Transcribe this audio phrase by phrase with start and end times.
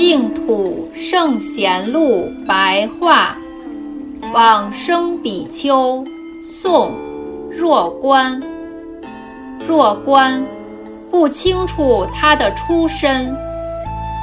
[0.00, 3.36] 净土圣贤录白话，
[4.32, 6.02] 往生比丘，
[6.42, 6.92] 宋，
[7.50, 8.42] 若观。
[9.68, 10.42] 若观
[11.10, 13.36] 不清楚他的出身，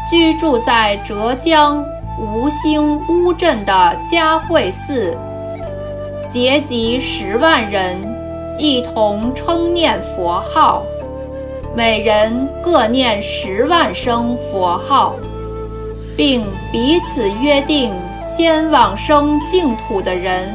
[0.09, 1.85] 居住在浙江
[2.19, 5.15] 吴兴乌镇的嘉慧寺，
[6.27, 7.95] 结集十万人，
[8.57, 10.81] 一同称念佛号，
[11.75, 15.15] 每人各念十万声佛号。
[16.17, 20.49] 并彼此约定，先往生净土的人，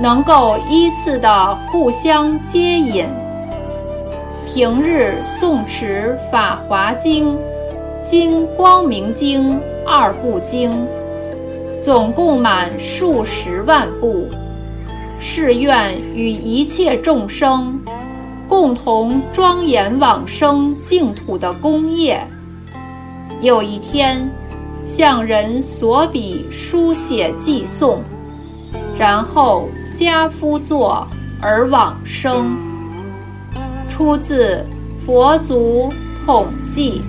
[0.00, 3.04] 能够依次的互相接引。
[4.46, 7.34] 平日诵持《法华经》、
[8.04, 9.54] 《经光明经》
[9.84, 10.86] 二部经，
[11.82, 14.28] 总共满数十万部。
[15.18, 17.76] 誓愿与一切众生，
[18.46, 22.24] 共同庄严往生净土的功业。
[23.40, 24.30] 有一天。
[24.86, 28.00] 向人所笔书写寄送，
[28.96, 31.04] 然后家夫作
[31.42, 32.56] 而往生。
[33.88, 34.64] 出自
[35.04, 35.92] 《佛祖
[36.24, 37.02] 统记》。